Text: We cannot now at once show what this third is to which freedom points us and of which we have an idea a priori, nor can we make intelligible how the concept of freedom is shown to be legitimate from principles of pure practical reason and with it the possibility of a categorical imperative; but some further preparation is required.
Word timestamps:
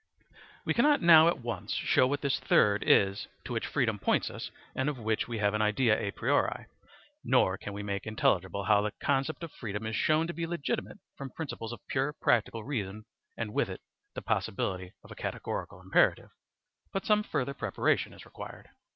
We 0.65 0.73
cannot 0.73 1.03
now 1.03 1.27
at 1.27 1.41
once 1.43 1.73
show 1.73 2.07
what 2.07 2.21
this 2.21 2.39
third 2.39 2.81
is 2.87 3.27
to 3.45 3.53
which 3.53 3.67
freedom 3.67 3.99
points 3.99 4.31
us 4.31 4.49
and 4.75 4.89
of 4.89 4.97
which 4.97 5.27
we 5.27 5.37
have 5.37 5.53
an 5.53 5.61
idea 5.61 5.95
a 5.95 6.09
priori, 6.09 6.65
nor 7.23 7.55
can 7.55 7.71
we 7.73 7.83
make 7.83 8.07
intelligible 8.07 8.63
how 8.63 8.81
the 8.81 8.93
concept 9.03 9.43
of 9.43 9.51
freedom 9.51 9.85
is 9.85 9.95
shown 9.95 10.25
to 10.25 10.33
be 10.33 10.47
legitimate 10.47 10.97
from 11.15 11.29
principles 11.29 11.71
of 11.71 11.85
pure 11.87 12.13
practical 12.13 12.63
reason 12.63 13.03
and 13.37 13.53
with 13.53 13.69
it 13.69 13.81
the 14.15 14.23
possibility 14.23 14.91
of 15.03 15.11
a 15.11 15.15
categorical 15.15 15.79
imperative; 15.79 16.31
but 16.91 17.05
some 17.05 17.21
further 17.21 17.53
preparation 17.53 18.11
is 18.11 18.25
required. 18.25 18.69